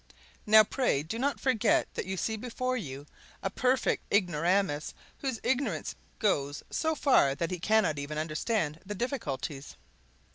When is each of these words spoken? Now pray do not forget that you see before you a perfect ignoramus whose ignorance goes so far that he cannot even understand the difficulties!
Now 0.47 0.63
pray 0.63 1.03
do 1.03 1.19
not 1.19 1.39
forget 1.39 1.87
that 1.93 2.07
you 2.07 2.17
see 2.17 2.35
before 2.35 2.75
you 2.75 3.05
a 3.43 3.51
perfect 3.51 4.11
ignoramus 4.11 4.95
whose 5.19 5.39
ignorance 5.43 5.93
goes 6.17 6.63
so 6.71 6.95
far 6.95 7.35
that 7.35 7.51
he 7.51 7.59
cannot 7.59 7.99
even 7.99 8.17
understand 8.17 8.79
the 8.83 8.95
difficulties! 8.95 9.75